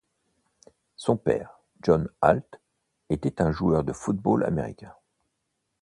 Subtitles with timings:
[0.95, 2.59] Son père, John Alt,
[3.11, 4.95] était un joueur de football américain.